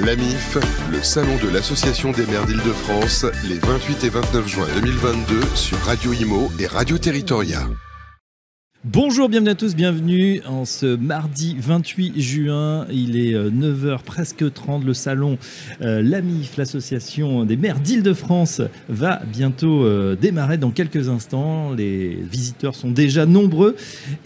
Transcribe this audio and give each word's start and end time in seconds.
L'AMIF, 0.00 0.56
le 0.90 1.02
salon 1.02 1.36
de 1.36 1.48
l'Association 1.48 2.12
des 2.12 2.24
maires 2.26 2.46
d'Île-de-France, 2.46 3.26
les 3.44 3.58
28 3.58 4.04
et 4.04 4.08
29 4.08 4.48
juin 4.48 4.66
2022 4.74 5.40
sur 5.54 5.78
Radio 5.80 6.12
Imo 6.14 6.50
et 6.58 6.66
Radio 6.66 6.96
Territoria. 6.96 7.68
Bonjour, 8.84 9.28
bienvenue 9.28 9.50
à 9.50 9.54
tous, 9.54 9.76
bienvenue 9.76 10.42
en 10.44 10.64
ce 10.64 10.96
mardi 10.96 11.54
28 11.56 12.20
juin. 12.20 12.84
Il 12.90 13.16
est 13.16 13.32
9h 13.32 13.86
euh, 13.86 13.96
presque 14.04 14.52
30. 14.52 14.84
Le 14.84 14.92
salon 14.92 15.38
euh, 15.82 16.02
l'AMIF, 16.02 16.56
l'association 16.56 17.44
des 17.44 17.56
maires 17.56 17.78
d'Île-de-France, 17.78 18.60
va 18.88 19.22
bientôt 19.24 19.84
euh, 19.84 20.16
démarrer 20.20 20.58
dans 20.58 20.72
quelques 20.72 21.08
instants. 21.08 21.72
Les 21.74 22.08
visiteurs 22.28 22.74
sont 22.74 22.90
déjà 22.90 23.24
nombreux. 23.24 23.76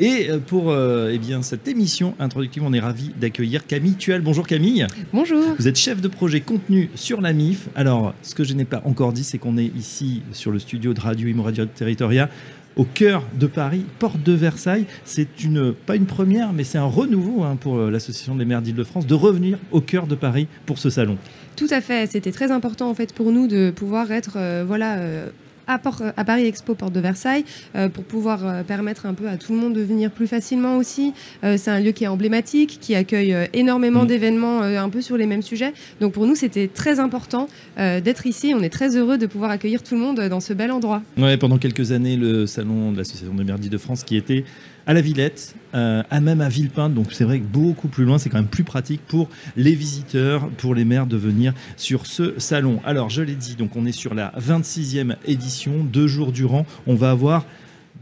Et 0.01 0.31
pour 0.47 0.75
eh 0.75 1.19
bien, 1.19 1.43
cette 1.43 1.69
émission 1.69 2.15
introductive, 2.19 2.63
on 2.65 2.73
est 2.73 2.81
ravi 2.81 3.11
d'accueillir 3.21 3.67
Camille 3.67 3.97
Tuel. 3.97 4.23
Bonjour 4.23 4.47
Camille. 4.47 4.87
Bonjour. 5.13 5.55
Vous 5.59 5.69
êtes 5.69 5.77
chef 5.77 6.01
de 6.01 6.09
projet 6.09 6.41
contenu 6.41 6.89
sur 6.95 7.21
l'AMIF. 7.21 7.69
Alors, 7.75 8.15
ce 8.23 8.35
que 8.35 8.43
je 8.43 8.55
n'ai 8.55 8.65
pas 8.65 8.81
encore 8.87 9.13
dit, 9.13 9.25
c'est 9.25 9.37
qu'on 9.37 9.59
est 9.59 9.71
ici 9.77 10.23
sur 10.33 10.51
le 10.51 10.59
studio 10.59 10.95
de 10.95 11.01
Radio 11.01 11.29
Imo 11.29 11.43
Radio 11.43 11.67
Territoria 11.67 12.31
au 12.77 12.85
cœur 12.85 13.25
de 13.35 13.47
Paris, 13.47 13.85
porte 13.99 14.23
de 14.23 14.33
Versailles. 14.33 14.85
C'est 15.05 15.43
une, 15.43 15.73
pas 15.73 15.97
une 15.97 16.07
première, 16.07 16.53
mais 16.53 16.65
c'est 16.65 16.79
un 16.79 16.85
renouveau 16.85 17.43
hein, 17.43 17.57
pour 17.57 17.79
euh, 17.79 17.91
l'Association 17.91 18.37
des 18.37 18.45
maires 18.45 18.63
d'Île-de-France 18.63 19.07
de 19.07 19.15
revenir 19.15 19.59
au 19.73 19.81
cœur 19.81 20.07
de 20.07 20.15
Paris 20.15 20.47
pour 20.67 20.79
ce 20.79 20.91
salon. 20.91 21.17
Tout 21.57 21.69
à 21.71 21.81
fait, 21.81 22.07
c'était 22.07 22.33
très 22.33 22.53
important 22.53 22.91
en 22.91 22.95
fait 22.95 23.15
pour 23.15 23.33
nous 23.33 23.49
de 23.49 23.71
pouvoir 23.71 24.13
être 24.13 24.37
euh, 24.37 24.63
voilà 24.67 24.99
euh, 24.99 25.31
à, 25.67 25.79
Paris 25.79 26.47
Expo, 26.47 26.75
porte 26.75 26.93
de 26.93 27.01
Versailles, 27.01 27.45
euh, 27.75 27.89
pour 27.89 28.05
pouvoir 28.05 28.47
euh, 28.47 28.63
permettre 28.63 29.07
un 29.07 29.15
peu 29.15 29.29
à 29.29 29.37
tout 29.37 29.53
le 29.53 29.59
monde 29.59 29.75
de 29.75 29.83
venir 29.83 30.11
plus 30.11 30.27
facilement 30.27 30.77
aussi. 30.77 31.13
Euh, 31.45 31.57
c'est 31.59 31.71
un 31.71 31.81
lieu 31.81 31.93
qui 31.93 32.05
est 32.05 32.09
emblématique, 32.09 32.79
qui 32.81 32.95
accueille 32.95 33.37
énormément 33.53 34.05
mm. 34.05 34.07
d'événements 34.07 34.63
un 34.63 34.89
peu 34.89 35.01
sur 35.01 35.17
les 35.17 35.27
mêmes 35.27 35.43
sujets. 35.43 35.73
Donc 36.01 36.13
pour 36.13 36.27
nous, 36.27 36.35
c'était 36.35 36.69
très 36.69 37.01
important 37.01 37.49
d'être 37.77 38.27
ici. 38.27 38.53
On 38.55 38.63
est 38.63 38.71
très 38.71 38.97
heureux 38.97 39.19
de 39.19 39.27
pouvoir 39.27 39.51
accueillir 39.51 39.83
tout 39.83 39.95
le 39.95 40.01
monde 40.01 40.21
dans 40.21 40.41
ce 40.41 40.53
bel 40.53 40.71
endroit. 40.71 41.03
Ouais, 41.17 41.37
pendant 41.37 41.59
quelques 41.59 41.93
années, 41.93 42.17
le 42.17 42.47
salon 42.47 42.93
de 42.93 42.99
l'Association 42.99 43.35
des 43.35 43.45
Merdis 43.45 43.69
de 43.69 43.79
France 43.79 44.05
qui 44.05 44.17
était 44.17 44.45
à 44.87 44.95
la 44.95 45.01
Villette, 45.01 45.55
euh, 45.75 46.03
à 46.11 46.21
même 46.21 46.41
à 46.41 46.49
Villepinte. 46.49 46.95
Donc 46.95 47.13
c'est 47.13 47.25
vrai 47.25 47.41
que 47.41 47.45
beaucoup 47.45 47.89
plus 47.89 48.05
loin, 48.05 48.19
c'est 48.19 48.31
quand 48.31 48.39
même 48.39 48.47
plus 48.47 48.65
pratique 48.65 49.01
pour 49.07 49.29
les 49.57 49.75
visiteurs, 49.75 50.49
pour 50.49 50.75
les 50.75 50.85
maires 50.85 51.07
de 51.07 51.17
venir 51.17 51.53
sur 51.77 52.07
ce 52.07 52.39
salon. 52.39 52.81
Alors 52.85 53.11
je 53.11 53.23
l'ai 53.23 53.35
dit, 53.35 53.57
donc 53.57 53.77
on 53.77 53.85
est 53.85 53.93
sur 53.93 54.15
la 54.15 54.33
26e 54.39 55.17
édition, 55.27 55.85
deux 55.85 56.07
jours 56.07 56.33
durant. 56.33 56.67
On 56.87 56.95
va 56.95 57.11
avoir 57.11 57.45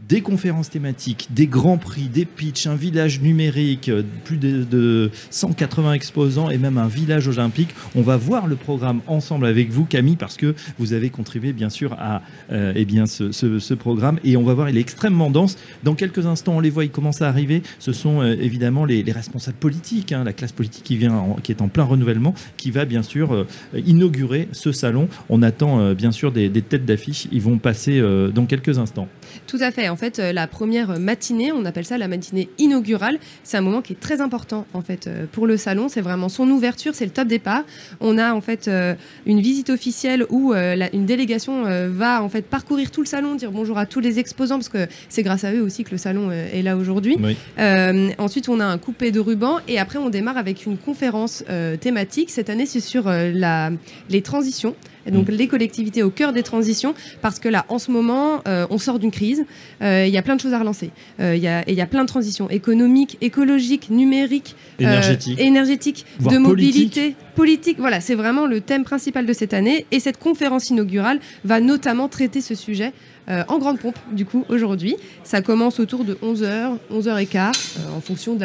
des 0.07 0.21
conférences 0.21 0.69
thématiques, 0.69 1.29
des 1.31 1.47
grands 1.47 1.77
prix, 1.77 2.09
des 2.09 2.25
pitchs, 2.25 2.67
un 2.67 2.75
village 2.75 3.21
numérique, 3.21 3.89
euh, 3.89 4.03
plus 4.23 4.37
de, 4.37 5.09
180 5.31 5.93
exposants 5.93 6.49
et 6.49 6.57
même 6.57 6.77
un 6.77 6.87
village 6.87 7.27
olympique. 7.27 7.69
On 7.95 8.01
va 8.01 8.17
voir 8.17 8.47
le 8.47 8.55
programme 8.55 9.01
ensemble 9.07 9.45
avec 9.45 9.71
vous, 9.71 9.85
Camille, 9.85 10.15
parce 10.15 10.37
que 10.37 10.53
vous 10.77 10.93
avez 10.93 11.09
contribué 11.09 11.53
bien 11.53 11.69
sûr 11.69 11.93
à 11.93 12.21
euh, 12.51 12.73
eh 12.75 12.85
bien, 12.85 13.05
ce, 13.05 13.73
programme 13.73 14.19
et 14.23 14.37
on 14.37 14.43
va 14.43 14.53
voir, 14.53 14.69
il 14.69 14.77
est 14.77 14.81
extrêmement 14.81 15.29
dense. 15.29 15.57
Dans 15.83 15.95
quelques 15.95 16.25
instants, 16.25 16.57
on 16.57 16.59
les 16.59 16.69
voit, 16.69 16.83
ils 16.83 16.91
commencent 16.91 17.21
à 17.21 17.27
arriver. 17.27 17.63
Ce 17.79 17.91
sont 17.91 18.21
euh, 18.21 18.35
évidemment 18.39 18.85
les, 18.85 19.03
responsables 19.11 19.57
politiques, 19.57 20.11
hein, 20.11 20.23
la 20.23 20.33
classe 20.33 20.51
politique 20.51 20.83
qui 20.83 20.97
vient, 20.97 21.35
qui 21.41 21.51
est 21.51 21.61
en 21.61 21.67
plein 21.67 21.83
renouvellement, 21.83 22.33
qui 22.57 22.69
va 22.69 22.85
bien 22.85 23.01
sûr 23.01 23.45
inaugurer 23.73 24.49
ce 24.51 24.71
salon. 24.71 25.07
On 25.29 25.41
attend 25.41 25.93
bien 25.93 26.11
sûr 26.11 26.31
des, 26.31 26.49
des 26.49 26.61
têtes 26.61 26.85
d'affiche. 26.85 27.27
Ils 27.31 27.41
vont 27.41 27.59
passer 27.59 28.01
dans 28.33 28.45
quelques 28.45 28.77
instants. 28.77 29.07
Tout 29.47 29.57
à 29.59 29.71
fait. 29.71 29.89
En 29.89 29.95
fait, 29.95 30.19
euh, 30.19 30.33
la 30.33 30.47
première 30.47 30.99
matinée, 30.99 31.51
on 31.51 31.65
appelle 31.65 31.85
ça 31.85 31.97
la 31.97 32.07
matinée 32.07 32.49
inaugurale. 32.57 33.19
C'est 33.43 33.57
un 33.57 33.61
moment 33.61 33.81
qui 33.81 33.93
est 33.93 33.99
très 33.99 34.21
important 34.21 34.65
en 34.73 34.81
fait 34.81 35.07
euh, 35.07 35.25
pour 35.31 35.47
le 35.47 35.57
salon. 35.57 35.89
C'est 35.89 36.01
vraiment 36.01 36.29
son 36.29 36.49
ouverture, 36.49 36.95
c'est 36.95 37.05
le 37.05 37.11
top 37.11 37.27
départ. 37.27 37.63
On 37.99 38.17
a 38.17 38.33
en 38.33 38.41
fait 38.41 38.67
euh, 38.67 38.95
une 39.25 39.41
visite 39.41 39.69
officielle 39.69 40.25
où 40.29 40.53
une 40.53 41.05
délégation 41.05 41.63
va 41.89 42.21
en 42.21 42.29
fait 42.29 42.43
parcourir 42.43 42.91
tout 42.91 43.01
le 43.01 43.07
salon, 43.07 43.35
dire 43.35 43.51
bonjour 43.51 43.77
à 43.77 43.85
tous 43.85 43.99
les 43.99 44.19
exposants 44.19 44.55
parce 44.55 44.69
que 44.69 44.87
c'est 45.09 45.23
grâce 45.23 45.43
à 45.43 45.53
eux 45.53 45.61
aussi 45.61 45.83
que 45.83 45.91
le 45.91 45.97
salon 45.97 46.31
est 46.31 46.61
là 46.61 46.77
aujourd'hui. 46.77 47.17
ensuite, 47.57 48.49
on 48.49 48.59
a 48.59 48.65
un 48.65 48.77
coupé 48.77 49.11
de 49.11 49.19
ruban 49.19 49.59
et 49.67 49.79
après 49.79 49.99
on 49.99 50.09
démarre 50.09 50.37
avec 50.37 50.65
une 50.65 50.77
conférence 50.77 51.43
thématique. 51.79 52.29
Cette 52.29 52.49
année, 52.49 52.65
c'est 52.65 52.79
sur 52.79 53.05
la, 53.09 53.71
les 54.09 54.21
transitions 54.21 54.75
donc 55.11 55.29
mm. 55.29 55.31
les 55.31 55.47
collectivités 55.47 56.03
au 56.03 56.09
cœur 56.09 56.33
des 56.33 56.43
transitions, 56.43 56.93
parce 57.21 57.39
que 57.39 57.49
là, 57.49 57.65
en 57.69 57.79
ce 57.79 57.91
moment, 57.91 58.41
euh, 58.47 58.67
on 58.69 58.77
sort 58.77 58.99
d'une 58.99 59.11
crise, 59.11 59.45
euh, 59.81 60.05
il 60.07 60.13
y 60.13 60.17
a 60.17 60.21
plein 60.21 60.35
de 60.35 60.41
choses 60.41 60.53
à 60.53 60.59
relancer. 60.59 60.91
Euh, 61.19 61.35
il 61.35 61.43
y, 61.43 61.47
a, 61.47 61.69
y 61.69 61.81
a 61.81 61.85
plein 61.85 62.03
de 62.03 62.07
transitions 62.07 62.49
économiques, 62.49 63.17
écologiques, 63.21 63.89
numériques, 63.89 64.55
énergétiques, 64.79 66.05
de 66.19 66.37
mobilité, 66.37 67.15
politique. 67.35 67.77
Voilà, 67.79 68.01
c'est 68.01 68.15
vraiment 68.15 68.47
le 68.47 68.61
thème 68.61 68.83
principal 68.83 69.25
de 69.25 69.33
cette 69.33 69.53
année. 69.53 69.85
Et 69.91 69.99
cette 69.99 70.17
conférence 70.17 70.69
inaugurale 70.69 71.19
va 71.43 71.59
notamment 71.59 72.07
traiter 72.07 72.41
ce 72.41 72.55
sujet. 72.55 72.93
Euh, 73.27 73.43
en 73.47 73.57
grande 73.57 73.79
pompe, 73.79 73.97
du 74.11 74.25
coup, 74.25 74.45
aujourd'hui. 74.49 74.95
Ça 75.23 75.41
commence 75.41 75.79
autour 75.79 76.05
de 76.05 76.13
11h, 76.15 76.77
11h15, 76.91 77.77
euh, 77.79 77.97
en 77.97 78.01
fonction 78.01 78.37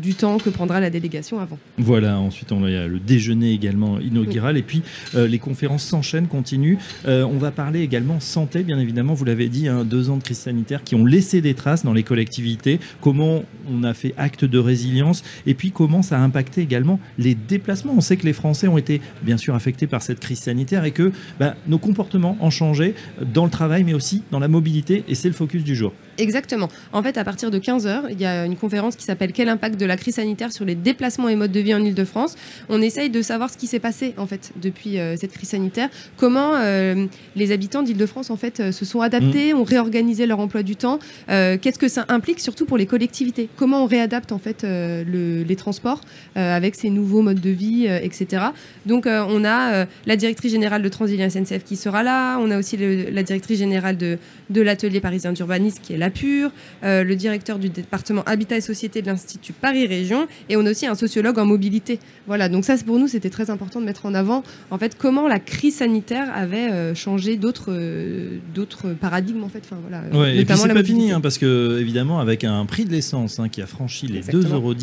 du 0.00 0.14
temps 0.14 0.38
que 0.38 0.48
prendra 0.48 0.80
la 0.80 0.88
délégation 0.88 1.40
avant. 1.40 1.58
Voilà, 1.76 2.18
ensuite, 2.18 2.50
on 2.52 2.64
a 2.64 2.86
le 2.86 2.98
déjeuner 2.98 3.52
également 3.52 4.00
inaugural. 4.00 4.56
Et 4.56 4.62
puis, 4.62 4.82
euh, 5.14 5.26
les 5.26 5.38
conférences 5.38 5.84
s'enchaînent, 5.84 6.28
continuent. 6.28 6.78
on 7.06 7.38
va 7.38 7.50
parler 7.50 7.82
également 7.82 8.20
santé, 8.20 8.62
bien 8.62 8.78
évidemment. 8.78 9.14
Vous 9.14 9.24
l'avez 9.24 9.48
dit, 9.48 9.68
hein, 9.68 9.84
deux 9.84 10.10
ans 10.10 10.16
de 10.16 10.22
crise 10.22 10.38
sanitaire 10.38 10.82
qui 10.84 10.94
ont 10.94 11.04
laissé 11.04 11.40
des 11.40 11.54
traces 11.54 11.84
dans 11.84 11.92
les 11.92 12.02
collectivités. 12.02 12.80
Comment 13.00 13.42
on 13.70 13.82
a 13.82 13.94
fait 13.94 14.14
acte 14.16 14.44
de 14.44 14.58
résilience. 14.58 15.22
Et 15.46 15.54
puis, 15.54 15.70
comment 15.70 16.02
ça 16.02 16.18
a 16.18 16.20
impacté 16.20 16.62
également 16.62 16.98
les 17.18 17.34
déplacements. 17.34 17.94
On 17.96 18.00
sait 18.00 18.16
que 18.16 18.23
les 18.24 18.32
Français 18.32 18.68
ont 18.68 18.78
été, 18.78 19.00
bien 19.22 19.36
sûr, 19.36 19.54
affectés 19.54 19.86
par 19.86 20.02
cette 20.02 20.20
crise 20.20 20.40
sanitaire 20.40 20.84
et 20.84 20.90
que 20.90 21.12
bah, 21.38 21.54
nos 21.66 21.78
comportements 21.78 22.36
ont 22.40 22.50
changé 22.50 22.94
dans 23.32 23.44
le 23.44 23.50
travail, 23.50 23.84
mais 23.84 23.94
aussi 23.94 24.22
dans 24.30 24.38
la 24.38 24.48
mobilité, 24.48 25.04
et 25.08 25.14
c'est 25.14 25.28
le 25.28 25.34
focus 25.34 25.64
du 25.64 25.74
jour. 25.74 25.92
Exactement. 26.18 26.68
En 26.92 27.02
fait, 27.02 27.16
à 27.18 27.24
partir 27.24 27.50
de 27.50 27.58
15h, 27.58 28.04
il 28.10 28.20
y 28.20 28.26
a 28.26 28.44
une 28.44 28.56
conférence 28.56 28.96
qui 28.96 29.04
s'appelle 29.04 29.32
Quel 29.32 29.48
impact 29.48 29.78
de 29.78 29.86
la 29.86 29.96
crise 29.96 30.16
sanitaire 30.16 30.52
sur 30.52 30.64
les 30.64 30.74
déplacements 30.74 31.28
et 31.28 31.36
modes 31.36 31.52
de 31.52 31.60
vie 31.60 31.74
en 31.74 31.82
Ile-de-France 31.82 32.36
On 32.68 32.80
essaye 32.80 33.10
de 33.10 33.22
savoir 33.22 33.50
ce 33.50 33.56
qui 33.56 33.66
s'est 33.66 33.80
passé 33.80 34.14
en 34.16 34.26
fait 34.26 34.52
depuis 34.60 34.98
euh, 34.98 35.16
cette 35.16 35.32
crise 35.32 35.50
sanitaire, 35.50 35.88
comment 36.16 36.52
euh, 36.54 37.06
les 37.36 37.52
habitants 37.52 37.82
d'Île-de-France 37.82 38.30
en 38.30 38.36
fait 38.36 38.60
euh, 38.60 38.72
se 38.72 38.84
sont 38.84 39.00
adaptés, 39.00 39.52
mm. 39.52 39.58
ont 39.58 39.64
réorganisé 39.64 40.26
leur 40.26 40.40
emploi 40.40 40.62
du 40.62 40.76
temps, 40.76 40.98
qu'est-ce 41.28 41.78
que 41.78 41.88
ça 41.88 42.04
implique 42.08 42.40
surtout 42.40 42.66
pour 42.66 42.78
les 42.78 42.86
collectivités, 42.86 43.48
comment 43.56 43.82
on 43.84 43.86
réadapte 43.86 44.32
en 44.32 44.38
fait 44.38 44.64
les 44.64 45.56
transports 45.56 46.00
avec 46.34 46.74
ces 46.74 46.90
nouveaux 46.90 47.22
modes 47.22 47.40
de 47.40 47.50
vie, 47.50 47.86
etc. 47.86 48.44
Donc 48.86 49.06
on 49.06 49.44
a 49.44 49.86
la 50.06 50.16
directrice 50.16 50.52
générale 50.52 50.82
de 50.82 50.88
Transilien 50.88 51.28
SNCF 51.28 51.64
qui 51.64 51.76
sera 51.76 52.02
là, 52.02 52.38
on 52.38 52.50
a 52.50 52.58
aussi 52.58 52.76
la 52.76 53.22
directrice 53.22 53.58
générale 53.58 53.96
de, 53.96 54.18
de 54.50 54.60
l'atelier 54.60 55.00
parisien 55.00 55.32
d'urbanisme 55.32 55.80
qui 55.82 55.94
est 55.94 55.98
là 55.98 56.03
Pure, 56.10 56.50
euh, 56.82 57.04
le 57.04 57.16
directeur 57.16 57.58
du 57.58 57.68
département 57.68 58.22
Habitat 58.24 58.56
et 58.56 58.60
Société 58.60 59.02
de 59.02 59.06
l'Institut 59.06 59.52
Paris 59.52 59.86
Région, 59.86 60.26
et 60.48 60.56
on 60.56 60.66
a 60.66 60.70
aussi 60.70 60.86
un 60.86 60.94
sociologue 60.94 61.38
en 61.38 61.46
mobilité. 61.46 61.98
Voilà, 62.26 62.48
donc 62.48 62.64
ça 62.64 62.74
pour 62.84 62.98
nous 62.98 63.08
c'était 63.08 63.30
très 63.30 63.50
important 63.50 63.80
de 63.80 63.86
mettre 63.86 64.06
en 64.06 64.14
avant 64.14 64.42
en 64.70 64.78
fait 64.78 64.96
comment 64.98 65.28
la 65.28 65.38
crise 65.38 65.76
sanitaire 65.76 66.30
avait 66.34 66.70
euh, 66.70 66.94
changé 66.94 67.36
d'autres 67.36 67.70
euh, 67.70 68.38
d'autres 68.54 68.92
paradigmes 68.92 69.44
en 69.44 69.48
fait. 69.48 69.62
Enfin 69.64 69.76
voilà. 69.80 70.32
et 70.32 70.44
puis 70.44 70.56
c'est 70.56 70.74
pas 70.74 70.84
fini 70.84 71.12
hein, 71.12 71.20
parce 71.20 71.38
que 71.38 71.78
évidemment 71.80 72.20
avec 72.20 72.44
un 72.44 72.64
prix 72.66 72.84
de 72.84 72.90
l'essence 72.90 73.38
hein, 73.38 73.48
qui 73.48 73.62
a 73.62 73.66
franchi 73.66 74.06
les 74.06 74.20
2,10 74.20 74.52
euros 74.52 74.74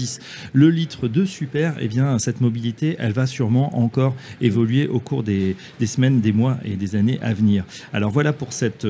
le 0.53 0.69
litre 0.69 1.07
de 1.07 1.25
super, 1.25 1.73
et 1.79 1.85
eh 1.85 1.87
bien 1.87 2.17
cette 2.19 2.41
mobilité 2.41 2.95
elle 2.99 3.11
va 3.11 3.27
sûrement 3.27 3.77
encore 3.77 4.15
évoluer 4.39 4.87
au 4.87 4.99
cours 4.99 5.23
des, 5.23 5.55
des, 5.79 5.85
semaines, 5.85 6.21
des 6.21 6.31
mois 6.31 6.57
et 6.65 6.75
des 6.75 6.95
années 6.95 7.19
à 7.21 7.33
venir. 7.33 7.65
Alors 7.93 8.11
voilà 8.11 8.33
pour 8.33 8.53
cette 8.53 8.87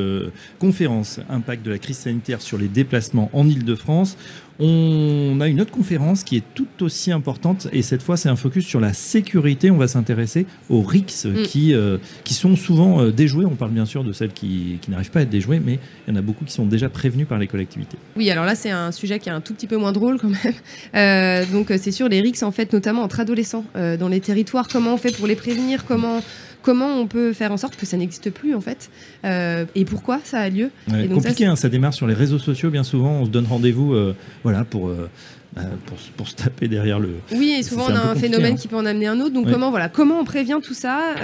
conférence 0.60 1.20
impact 1.30 1.66
de 1.66 1.72
la 1.72 1.78
crise 1.78 1.98
sanitaire 1.98 2.21
sur 2.40 2.58
les 2.58 2.68
déplacements 2.68 3.30
en 3.34 3.48
Ile-de-France. 3.48 4.18
On 4.64 5.40
a 5.42 5.48
une 5.48 5.60
autre 5.60 5.72
conférence 5.72 6.24
qui 6.24 6.38
est 6.38 6.44
tout 6.54 6.68
aussi 6.82 7.12
importante 7.12 7.68
et 7.74 7.82
cette 7.82 8.04
fois 8.04 8.16
c'est 8.16 8.30
un 8.30 8.36
focus 8.36 8.64
sur 8.64 8.80
la 8.80 8.94
sécurité. 8.94 9.72
On 9.72 9.78
va 9.78 9.88
s'intéresser 9.88 10.46
aux 10.70 10.84
RICS 10.84 11.26
mm. 11.26 11.44
qui, 11.44 11.74
euh, 11.74 11.98
qui 12.24 12.36
sont 12.36 12.56
souvent 12.56 13.02
euh, 13.02 13.12
déjouées. 13.12 13.46
On 13.46 13.56
parle 13.56 13.72
bien 13.72 13.86
sûr 13.86 14.04
de 14.04 14.14
celles 14.14 14.34
qui, 14.34 14.78
qui 14.80 14.92
n'arrivent 14.92 15.10
pas 15.10 15.22
à 15.22 15.24
être 15.24 15.32
déjouées, 15.32 15.60
mais 15.60 15.80
il 16.08 16.14
y 16.14 16.16
en 16.16 16.20
a 16.20 16.22
beaucoup 16.22 16.46
qui 16.46 16.54
sont 16.54 16.68
déjà 16.68 16.90
prévenues 16.90 17.26
par 17.26 17.40
les 17.40 17.48
collectivités. 17.48 17.98
Oui, 18.16 18.30
alors 18.30 18.46
là 18.46 18.54
c'est 18.54 18.70
un 18.70 18.92
sujet 18.92 19.18
qui 19.18 19.30
est 19.30 19.32
un 19.32 19.42
tout 19.42 19.56
petit 19.56 19.68
peu 19.68 19.78
moins 19.78 19.94
drôle 19.94 20.20
quand 20.20 20.30
même. 20.30 20.38
Euh, 20.94 21.46
donc 21.46 21.72
c'est 21.78 21.92
sur 21.92 22.10
les 22.10 22.20
RICS 22.20 22.44
en 22.44 22.52
fait, 22.52 22.74
notamment 22.74 23.04
entre 23.04 23.20
adolescents 23.20 23.64
dans 23.76 24.08
les 24.08 24.20
territoires. 24.20 24.68
Comment 24.68 24.96
on 24.96 24.98
fait 24.98 25.16
pour 25.16 25.26
les 25.26 25.36
prévenir? 25.36 25.86
Comment 25.86 26.22
comment 26.62 26.98
on 27.00 27.08
peut 27.08 27.34
faire 27.34 27.52
en 27.52 27.58
sorte 27.58 27.76
que 27.76 27.86
ça 27.86 27.98
n'existe 27.98 28.30
plus 28.30 28.56
en 28.56 28.62
fait 28.62 28.90
euh, 29.26 29.66
et 29.76 29.86
pourquoi 29.86 30.20
ça 30.24 30.40
a 30.40 30.50
lieu. 30.50 30.72
compliqué, 30.88 31.46
ça, 31.46 31.52
hein, 31.52 31.56
ça, 31.56 31.70
démarre 31.70 31.94
sur 31.94 32.08
les 32.08 32.14
réseaux 32.14 32.40
sociaux 32.40 32.70
bien 32.70 32.84
souvent, 32.84 33.12
on 33.12 33.26
se 33.26 33.30
donne 33.30 33.46
rendez-vous 33.46 33.94
euh, 33.94 34.16
voilà, 34.44 34.64
pour, 34.64 34.88
euh, 34.88 35.10
euh, 35.58 35.62
pour, 35.86 35.98
pour, 36.18 36.28
se 36.28 36.36
taper 36.36 36.68
derrière 36.68 37.00
le. 37.00 37.10
Oui, 37.34 37.56
et 37.58 37.64
souvent 37.64 37.86
on 37.90 37.96
a 37.96 38.00
un, 38.00 38.16
phénomène 38.16 38.54
hein. 38.54 38.58
qui 38.58 38.68
peut 38.68 38.76
en 38.76 38.86
amener 38.86 39.08
un 39.08 39.20
autre. 39.20 39.34
Donc 39.34 39.50
comment 39.50 39.70
voilà, 39.70 39.90
comment 39.90 40.20
on 40.20 40.24
prévient 40.24 40.60
tout 40.64 40.74
ça 40.74 41.16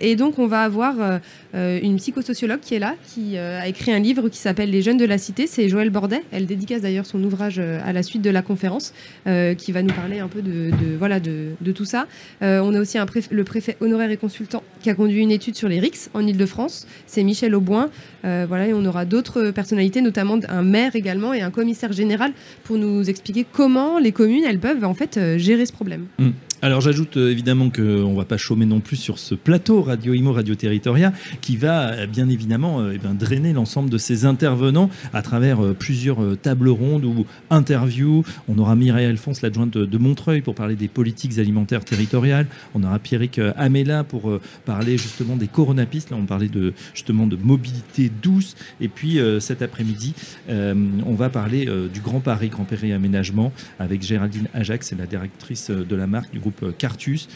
Et 0.00 0.16
donc 0.16 0.38
on 0.38 0.46
va 0.46 0.62
avoir 0.62 1.20
une 1.54 1.96
psychosociologue 1.96 2.60
qui 2.60 2.74
est 2.74 2.78
là, 2.78 2.94
qui 3.06 3.36
a 3.36 3.66
écrit 3.66 3.92
un 3.92 3.98
livre 3.98 4.28
qui 4.28 4.38
s'appelle 4.38 4.70
Les 4.70 4.82
jeunes 4.82 4.98
de 4.98 5.04
la 5.04 5.18
cité. 5.18 5.46
C'est 5.46 5.68
Joël 5.68 5.90
Bordet. 5.90 6.22
Elle 6.32 6.46
dédicace 6.46 6.82
d'ailleurs 6.82 7.06
son 7.06 7.22
ouvrage 7.22 7.58
à 7.58 7.92
la 7.92 8.02
suite 8.02 8.22
de 8.22 8.30
la 8.30 8.42
conférence, 8.42 8.92
qui 9.24 9.72
va 9.72 9.82
nous 9.82 9.94
parler 9.94 10.18
un 10.18 10.28
peu 10.28 10.42
de, 10.42 10.70
voilà 10.98 11.20
de, 11.20 11.50
de, 11.60 11.72
tout 11.72 11.84
ça. 11.84 12.06
on 12.40 12.74
a 12.74 12.80
aussi 12.80 12.98
un 12.98 13.06
le 13.30 13.44
préfet 13.44 13.76
honoraire 13.80 14.10
et 14.10 14.16
consultant 14.16 14.62
qui 14.80 14.90
a 14.90 14.94
conduit 14.94 15.20
une 15.20 15.30
étude 15.30 15.56
sur 15.56 15.68
les 15.68 15.80
RICS 15.80 16.10
en 16.14 16.26
Ile-de-France. 16.26 16.86
C'est 17.06 17.22
Michel 17.22 17.54
Auboin. 17.54 17.90
et 18.24 18.72
on 18.74 18.84
aura 18.84 19.04
d'autres 19.04 19.50
personnalités, 19.50 20.00
notamment 20.00 20.38
un 20.48 20.62
maire 20.62 20.96
également 20.96 21.32
et 21.32 21.40
un 21.40 21.50
commissaire 21.50 21.92
général 21.92 22.32
pour 22.64 22.76
nous 22.76 23.08
expliquer 23.08 23.46
comment 23.50 23.98
les 23.98 24.12
communes, 24.12 24.44
elles 24.44 24.58
peuvent 24.58 24.84
en 24.84 24.94
fait 24.94 25.16
euh, 25.16 25.38
gérer 25.38 25.66
ce 25.66 25.72
problème. 25.72 26.06
Mmh. 26.18 26.28
Alors 26.60 26.80
j'ajoute 26.80 27.16
euh, 27.18 27.30
évidemment 27.30 27.70
qu'on 27.70 28.10
ne 28.10 28.16
va 28.16 28.24
pas 28.24 28.36
chômer 28.36 28.66
non 28.66 28.80
plus 28.80 28.96
sur 28.96 29.20
ce 29.20 29.36
plateau 29.36 29.80
Radio 29.80 30.12
Imo 30.12 30.32
Radio 30.32 30.56
Territoria 30.56 31.12
qui 31.40 31.56
va 31.56 31.92
euh, 31.92 32.06
bien 32.08 32.28
évidemment 32.28 32.80
euh, 32.80 32.94
eh 32.96 32.98
bien, 32.98 33.14
drainer 33.14 33.52
l'ensemble 33.52 33.90
de 33.90 33.96
ces 33.96 34.24
intervenants 34.24 34.90
à 35.12 35.22
travers 35.22 35.60
plusieurs 35.78 36.36
tables 36.42 36.68
rondes 36.68 37.04
ou 37.04 37.26
interviews. 37.50 38.24
On 38.48 38.58
aura 38.58 38.74
Mireille 38.74 39.06
Alphonse, 39.06 39.40
l'adjointe 39.42 39.78
de, 39.78 39.98
Montreuil, 39.98 40.40
pour 40.40 40.56
parler 40.56 40.74
des 40.74 40.88
politiques 40.88 41.38
alimentaires 41.38 41.84
territoriales. 41.84 42.46
On 42.74 42.82
aura 42.82 42.98
Pierrick 42.98 43.40
Amela 43.56 44.02
pour 44.02 44.40
parler 44.64 44.98
justement 44.98 45.36
des 45.36 45.46
coronapistes. 45.46 46.10
Là 46.10 46.16
on 46.18 46.26
parlait 46.26 46.48
de, 46.48 46.72
justement 46.92 47.26
de 47.28 47.36
mobilité 47.36 48.10
douce. 48.22 48.56
Et 48.80 48.88
puis 48.88 49.18
cet 49.40 49.62
après-midi, 49.62 50.14
on 50.48 51.14
va 51.14 51.28
parler 51.28 51.68
du 51.92 52.00
Grand 52.00 52.20
Paris, 52.20 52.48
Grand 52.48 52.64
Paris 52.64 52.92
Aménagement 52.92 53.52
avec 53.78 54.02
Géraldine 54.02 54.48
Ajax, 54.54 54.88
c'est 54.88 54.98
la 54.98 55.06
directrice 55.06 55.70
de 55.70 55.96
la 55.96 56.06
marque 56.06 56.32
du 56.32 56.38
groupe 56.38 56.47
Cartus. 56.76 57.28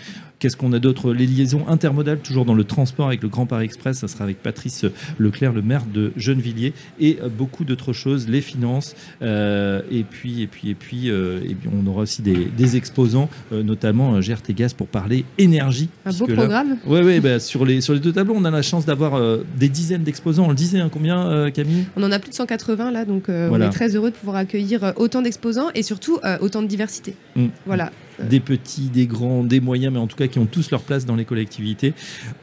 Qu'est-ce 0.43 0.57
qu'on 0.57 0.73
a 0.73 0.81
d'autre? 0.81 1.13
Les 1.13 1.29
liaisons 1.29 1.69
intermodales, 1.69 2.19
toujours 2.19 2.45
dans 2.45 2.55
le 2.55 2.65
transport 2.65 3.07
avec 3.07 3.23
le 3.23 3.29
Grand 3.29 3.47
Paris 3.47 3.67
Express. 3.67 3.99
Ça 3.99 4.09
sera 4.09 4.25
avec 4.25 4.43
Patrice 4.43 4.85
Leclerc, 5.17 5.53
le 5.53 5.63
maire 5.63 5.85
de 5.87 6.11
Gennevilliers, 6.17 6.73
et 6.99 7.19
beaucoup 7.39 7.63
d'autres 7.63 7.93
choses, 7.93 8.29
les 8.29 8.41
finances. 8.41 8.97
Euh, 9.23 9.83
et 9.89 10.03
puis, 10.03 10.43
et 10.43 10.49
puis, 10.49 10.71
et 10.71 10.75
puis, 10.75 11.11
euh, 11.13 11.39
et 11.49 11.55
puis, 11.55 11.71
on 11.73 11.87
aura 11.87 12.03
aussi 12.03 12.23
des, 12.23 12.77
exposants, 12.77 13.31
euh, 13.53 13.63
notamment 13.63 14.19
GRT 14.19 14.53
Gaz 14.53 14.75
pour 14.75 14.89
parler 14.89 15.25
énergie. 15.39 15.89
Un 16.07 16.13
beau 16.13 16.27
programme. 16.27 16.77
Oui, 16.87 17.03
ouais, 17.03 17.21
bah, 17.21 17.39
sur 17.39 17.65
les 17.65 17.81
sur 17.81 17.95
les 17.95 18.01
deux 18.01 18.13
tableaux, 18.13 18.35
on 18.37 18.45
a 18.45 18.51
la 18.51 18.63
chance 18.63 18.85
d'avoir 18.85 19.23
des 19.57 19.69
dizaines 19.69 20.03
d'exposants. 20.03 20.47
On 20.47 20.49
le 20.49 20.57
disait, 20.57 20.81
hein, 20.81 20.91
combien, 20.93 21.53
Camille? 21.53 21.85
On 21.97 22.03
en 22.03 22.11
a 22.11 22.19
plus 22.19 22.31
de 22.31 22.35
180 22.35 22.91
là, 22.91 23.05
donc 23.05 23.27
on 23.29 23.61
est 23.61 23.71
très 23.71 23.95
heureux 23.95 24.11
de 24.11 24.17
pouvoir 24.17 24.39
accueillir 24.39 24.93
autant 24.97 25.23
d'exposants 25.23 25.69
et 25.77 25.85
surtout 25.85 26.19
autant 26.41 26.63
de 26.63 26.67
diversité. 26.67 27.15
Mm. 27.37 27.47
Voilà 27.65 27.93
des 28.21 28.41
petits, 28.41 28.89
des 28.89 29.07
grands, 29.07 29.43
des 29.43 29.61
moyens, 29.61 29.93
mais 29.93 29.99
en 29.99 30.07
tout 30.07 30.17
cas 30.17 30.27
qui 30.27 30.39
ont 30.39 30.47
tous 30.47 30.71
leur 30.71 30.83
place 30.83 31.07
dans 31.07 31.17
les 31.17 31.25
collectivités. 31.25 31.95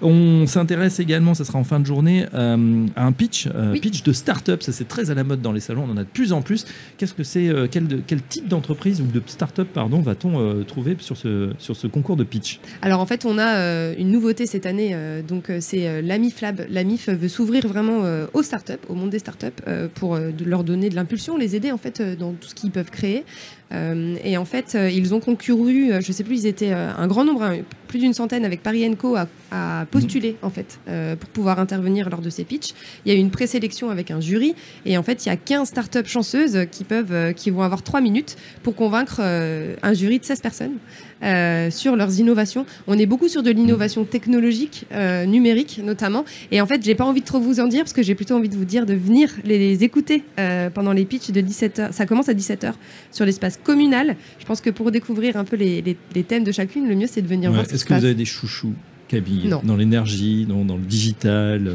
On 0.01 0.47
s'intéresse 0.47 0.99
également, 0.99 1.33
ça 1.33 1.45
sera 1.45 1.59
en 1.59 1.63
fin 1.63 1.79
de 1.79 1.85
journée, 1.85 2.25
euh, 2.33 2.87
à 2.95 3.05
un 3.05 3.11
pitch, 3.11 3.47
euh, 3.53 3.77
pitch 3.79 4.03
de 4.03 4.13
start-up. 4.13 4.63
Ça 4.63 4.71
c'est 4.71 4.87
très 4.87 5.11
à 5.11 5.13
la 5.13 5.23
mode 5.23 5.41
dans 5.41 5.51
les 5.51 5.59
salons, 5.59 5.85
on 5.87 5.91
en 5.91 5.97
a 5.97 6.03
de 6.03 6.09
plus 6.09 6.33
en 6.33 6.41
plus. 6.41 6.65
Qu'est-ce 6.97 7.13
que 7.13 7.23
c'est 7.23 7.49
euh, 7.49 7.67
quel, 7.69 8.01
quel, 8.05 8.21
type 8.21 8.47
d'entreprise 8.47 9.01
ou 9.01 9.05
de 9.05 9.21
start-up 9.25 9.69
pardon 9.73 10.01
va-t-on 10.01 10.63
trouver 10.65 10.95
sur 10.99 11.17
ce, 11.17 11.51
sur 11.57 11.75
ce 11.75 11.87
concours 11.87 12.15
de 12.15 12.23
pitch? 12.23 12.59
Alors 12.81 12.99
en 12.99 13.05
fait, 13.05 13.25
on 13.25 13.37
a 13.37 13.93
une 13.93 14.11
nouveauté 14.11 14.45
cette 14.45 14.65
année. 14.65 14.95
donc 15.27 15.51
c'est 15.59 16.01
l'AMIF 16.01 16.41
Lab. 16.41 16.65
L'AMIF 16.69 17.09
veut 17.09 17.27
s'ouvrir 17.27 17.67
vraiment 17.67 18.03
aux 18.33 18.43
start-up, 18.43 18.85
au 18.89 18.93
monde 18.93 19.09
des 19.09 19.19
start-up, 19.19 19.61
pour 19.95 20.17
leur 20.45 20.63
donner 20.63 20.89
de 20.89 20.95
l'impulsion, 20.95 21.37
les 21.37 21.55
aider 21.55 21.71
en 21.71 21.77
fait 21.77 22.01
dans 22.17 22.33
tout 22.33 22.49
ce 22.49 22.55
qu'ils 22.55 22.71
peuvent 22.71 22.91
créer. 22.91 23.23
Euh, 23.71 24.15
et 24.23 24.37
en 24.37 24.45
fait, 24.45 24.75
euh, 24.75 24.89
ils 24.89 25.13
ont 25.13 25.19
concouru, 25.19 25.91
euh, 25.91 26.01
je 26.01 26.11
sais 26.11 26.23
plus, 26.23 26.43
ils 26.43 26.47
étaient 26.47 26.71
un 26.71 27.07
grand 27.07 27.25
nombre, 27.25 27.43
hein, 27.43 27.57
plus 27.89 27.99
d'une 27.99 28.13
centaine 28.13 28.45
avec 28.45 28.63
Paris 28.63 28.89
Co 28.97 29.17
à, 29.17 29.27
à 29.51 29.85
postuler 29.91 30.37
en 30.41 30.49
fait 30.49 30.79
pour 31.19 31.29
pouvoir 31.31 31.59
intervenir 31.59 32.09
lors 32.09 32.21
de 32.21 32.29
ces 32.29 32.45
pitchs. 32.45 32.73
Il 33.05 33.11
y 33.11 33.15
a 33.15 33.17
eu 33.17 33.21
une 33.21 33.31
présélection 33.31 33.89
avec 33.89 34.11
un 34.11 34.21
jury 34.21 34.55
et 34.85 34.97
en 34.97 35.03
fait, 35.03 35.25
il 35.25 35.29
y 35.29 35.31
a 35.31 35.35
15 35.35 35.67
startups 35.67 36.05
chanceuses 36.05 36.65
qui 36.71 36.85
peuvent, 36.85 37.33
qui 37.33 37.49
vont 37.49 37.63
avoir 37.63 37.83
3 37.83 37.99
minutes 37.99 38.37
pour 38.63 38.75
convaincre 38.75 39.19
un 39.19 39.93
jury 39.93 40.19
de 40.19 40.23
16 40.23 40.39
personnes. 40.39 40.77
Euh, 41.21 41.69
sur 41.69 41.97
leurs 41.97 42.17
innovations. 42.17 42.65
On 42.87 42.97
est 42.97 43.05
beaucoup 43.05 43.27
sur 43.27 43.43
de 43.43 43.51
l'innovation 43.51 44.05
technologique, 44.05 44.85
euh, 44.93 45.25
numérique 45.25 45.81
notamment. 45.83 46.23
Et 46.51 46.61
en 46.61 46.65
fait, 46.65 46.81
j'ai 46.81 46.95
pas 46.95 47.03
envie 47.03 47.19
de 47.19 47.25
trop 47.25 47.41
vous 47.41 47.59
en 47.59 47.67
dire 47.67 47.81
parce 47.81 47.91
que 47.91 48.01
j'ai 48.01 48.15
plutôt 48.15 48.35
envie 48.35 48.47
de 48.47 48.55
vous 48.55 48.63
dire 48.63 48.85
de 48.85 48.93
venir 48.93 49.29
les, 49.43 49.83
écouter 49.83 50.23
euh, 50.39 50.69
pendant 50.69 50.93
les 50.93 51.03
pitchs 51.03 51.31
de 51.31 51.41
17h. 51.41 51.91
Ça 51.91 52.05
commence 52.05 52.29
à 52.29 52.33
17h 52.33 52.71
sur 53.11 53.25
l'espace 53.25 53.59
communal. 53.61 54.15
Je 54.39 54.45
pense 54.45 54.61
que 54.61 54.69
pour 54.69 54.91
découvrir 54.91 55.35
un 55.35 55.43
peu 55.43 55.57
les, 55.57 55.97
thèmes 56.25 56.45
de 56.45 56.53
chacune, 56.53 56.87
le 56.87 56.95
mieux 56.95 57.07
c'est 57.07 57.21
de 57.21 57.27
venir 57.27 57.51
voir. 57.51 57.65
Est-ce 57.79 57.85
que 57.85 57.93
vous 57.93 58.05
avez 58.05 58.15
des 58.15 58.25
chouchous, 58.25 58.73
Camille, 59.07 59.53
dans 59.63 59.75
l'énergie, 59.75 60.45
dans, 60.45 60.65
dans, 60.65 60.77
le 60.77 60.83
digital 60.83 61.73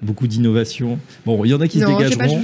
beaucoup 0.00 0.26
d'innovation? 0.26 0.98
Bon, 1.24 1.44
il 1.44 1.50
y 1.50 1.54
en 1.54 1.60
a 1.60 1.68
qui 1.68 1.78
se 1.80 1.86
dégageront. 1.86 2.42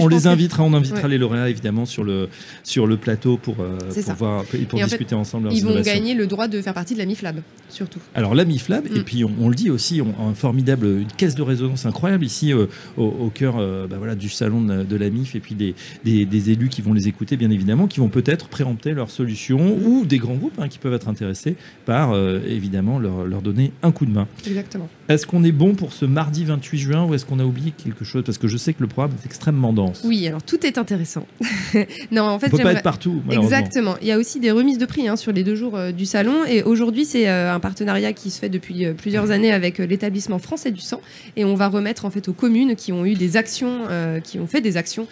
on 0.00 0.08
les 0.08 0.26
invitera, 0.26 0.62
on 0.62 0.74
invitera 0.74 1.08
les 1.08 1.18
lauréats 1.18 1.48
évidemment 1.48 1.86
sur 1.86 2.04
le 2.04 2.28
sur 2.62 2.86
le 2.86 2.96
plateau 2.96 3.36
pour 3.36 3.56
euh, 3.60 3.78
pour, 3.78 4.14
voir, 4.14 4.44
pour 4.68 4.80
discuter 4.82 5.14
ensemble. 5.14 5.48
Ils 5.52 5.64
vont 5.64 5.80
gagner 5.80 6.14
le 6.14 6.26
droit 6.26 6.48
de 6.48 6.60
faire 6.60 6.74
partie 6.74 6.94
de 6.94 6.98
la 6.98 7.06
MIFLAB 7.06 7.40
surtout. 7.70 8.00
Alors 8.14 8.34
la 8.34 8.44
MIFLAB 8.44 8.86
et 8.86 9.00
mm. 9.00 9.04
puis 9.04 9.24
on, 9.24 9.48
le 9.48 9.54
dit 9.54 9.70
aussi, 9.70 10.00
on, 10.00 10.28
un 10.28 10.34
formidable 10.34 10.86
une 10.86 11.12
caisse 11.16 11.34
de 11.34 11.42
résonance 11.42 11.86
incroyable 11.86 12.24
ici 12.24 12.52
euh, 12.52 12.66
au, 12.96 13.30
cœur 13.34 13.56
euh, 13.58 13.86
bah 13.86 13.96
voilà 13.98 14.14
du 14.14 14.28
salon 14.28 14.60
de, 14.62 14.96
la 14.96 15.10
MIF 15.10 15.34
et 15.34 15.40
puis 15.40 15.54
des, 15.54 15.74
des, 16.04 16.50
élus 16.50 16.68
qui 16.68 16.82
vont 16.82 16.92
les 16.92 17.08
écouter 17.08 17.36
bien 17.36 17.50
évidemment, 17.50 17.86
qui 17.86 18.00
vont 18.00 18.08
peut-être 18.08 18.48
préempter 18.48 18.92
leurs 18.92 19.10
solutions 19.10 19.76
ou 19.84 20.04
des 20.04 20.18
grands 20.18 20.34
groupes 20.34 20.58
hein, 20.58 20.68
qui 20.68 20.78
peuvent 20.78 20.94
être 20.94 21.08
intéressés 21.08 21.56
par 21.86 22.16
évidemment 22.46 22.98
leur, 22.98 23.24
leur 23.24 23.42
donner 23.42 23.72
un 23.82 23.92
coup 23.92 24.06
de 24.06 24.12
main. 24.12 24.26
Exactement. 24.46 24.88
Est-ce 25.08 25.26
qu'on 25.26 25.42
est 25.42 25.52
bon 25.52 25.74
pour 25.74 25.92
ce 25.92 26.04
mardi 26.04 26.44
28 26.44 26.78
juin 26.78 27.04
ou 27.04 27.14
est-ce 27.14 27.26
qu'on 27.26 27.40
a 27.40 27.44
oublié 27.44 27.72
quelque 27.72 28.04
chose? 28.04 28.22
Parce 28.24 28.38
que 28.38 28.46
je 28.46 28.56
sais 28.56 28.72
que 28.72 28.80
le 28.80 28.86
programme 28.86 29.16
est 29.20 29.26
extrêmement 29.26 29.72
dense. 29.72 30.02
Oui, 30.04 30.26
alors 30.28 30.42
tout 30.42 30.64
est 30.64 30.78
intéressant. 30.78 31.26
non, 32.12 32.22
en 32.22 32.38
fait, 32.38 32.46
on 32.46 32.56
peut 32.56 32.62
pas 32.62 32.72
être 32.72 32.82
partout. 32.82 33.22
Exactement. 33.30 33.96
Il 34.00 34.06
y 34.06 34.12
a 34.12 34.18
aussi 34.18 34.40
des 34.40 34.50
remises 34.50 34.78
de 34.78 34.86
prix 34.86 35.08
hein, 35.08 35.16
sur 35.16 35.32
les 35.32 35.42
deux 35.42 35.56
jours 35.56 35.76
euh, 35.76 35.92
du 35.92 36.06
salon. 36.06 36.44
Et 36.48 36.62
aujourd'hui, 36.62 37.04
c'est 37.04 37.28
euh, 37.28 37.52
un 37.60 37.62
partenariat 37.68 38.12
qui 38.12 38.30
se 38.30 38.38
fait 38.38 38.48
depuis 38.48 38.86
euh, 38.86 38.94
plusieurs 38.94 39.30
années 39.30 39.52
avec 39.52 39.78
l'établissement 39.78 40.38
français 40.38 40.70
du 40.70 40.80
sang. 40.80 41.00
Et 41.36 41.44
on 41.44 41.54
va 41.54 41.68
remettre 41.68 42.04
en 42.04 42.10
fait 42.10 42.28
aux 42.28 42.32
communes 42.32 42.76
qui 42.76 42.92
ont 42.92 43.04
eu 43.04 43.14
des 43.14 43.36
actions, 43.36 43.80
qui 44.24 44.38
ont 44.38 44.46
fait 44.46 44.60
des 44.60 44.76
actions 44.76 45.06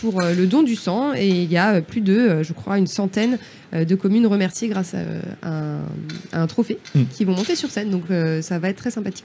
pour 0.00 0.22
le 0.22 0.46
don 0.46 0.62
du 0.62 0.76
sang. 0.76 1.12
Et 1.14 1.28
il 1.28 1.50
y 1.50 1.56
a 1.56 1.80
plus 1.80 2.00
de, 2.00 2.42
je 2.42 2.52
crois, 2.52 2.78
une 2.78 2.86
centaine 2.86 3.38
de 3.72 3.94
communes 3.94 4.26
remerciées 4.26 4.68
grâce 4.68 4.94
à 5.42 5.78
un, 6.32 6.46
trophée 6.46 6.78
hmm. 6.94 7.02
qui 7.12 7.24
vont 7.24 7.34
monter 7.34 7.56
sur 7.56 7.70
scène. 7.70 7.90
Donc 7.90 8.04
ça 8.40 8.58
va 8.58 8.68
être 8.68 8.76
très 8.76 8.90
sympathique 8.90 9.24